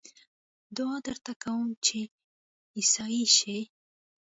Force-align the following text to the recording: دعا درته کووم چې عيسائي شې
دعا 0.75 0.95
درته 1.07 1.31
کووم 1.41 1.69
چې 1.85 1.99
عيسائي 2.77 3.23
شې 3.37 3.57